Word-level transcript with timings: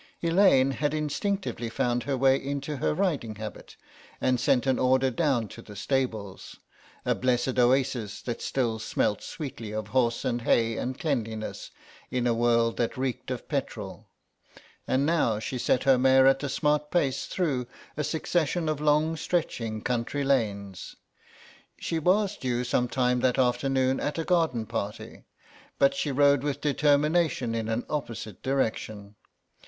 Elaine 0.23 0.71
had 0.71 0.95
instinctively 0.95 1.69
found 1.69 2.01
her 2.05 2.17
way 2.17 2.35
into 2.35 2.77
her 2.77 2.91
riding 2.95 3.35
habit 3.35 3.75
and 4.19 4.39
sent 4.39 4.65
an 4.65 4.79
order 4.79 5.11
down 5.11 5.47
to 5.49 5.61
the 5.61 5.75
stables—a 5.75 7.13
blessed 7.13 7.59
oasis 7.59 8.23
that 8.23 8.41
still 8.41 8.79
smelt 8.79 9.21
sweetly 9.21 9.71
of 9.71 9.89
horse 9.89 10.25
and 10.25 10.41
hay 10.41 10.75
and 10.75 10.97
cleanliness 10.99 11.69
in 12.09 12.25
a 12.25 12.33
world 12.33 12.77
that 12.77 12.97
reeked 12.97 13.29
of 13.29 13.47
petrol, 13.47 14.07
and 14.87 15.05
now 15.05 15.37
she 15.37 15.59
set 15.59 15.83
her 15.83 15.99
mare 15.99 16.25
at 16.25 16.41
a 16.41 16.49
smart 16.49 16.89
pace 16.89 17.27
through 17.27 17.67
a 17.95 18.03
succession 18.03 18.67
of 18.67 18.81
long 18.81 19.15
stretching 19.15 19.83
country 19.83 20.23
lanes. 20.23 20.95
She 21.77 21.99
was 21.99 22.37
due 22.37 22.63
some 22.63 22.87
time 22.87 23.19
that 23.19 23.37
afternoon 23.37 23.99
at 23.99 24.17
a 24.17 24.23
garden 24.23 24.65
party, 24.65 25.25
but 25.77 25.93
she 25.93 26.11
rode 26.11 26.41
with 26.41 26.59
determination 26.59 27.53
in 27.53 27.69
an 27.69 27.85
opposite 27.87 28.41
direction. 28.41 29.13